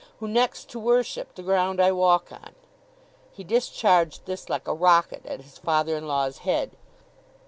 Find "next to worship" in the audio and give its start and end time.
0.27-1.35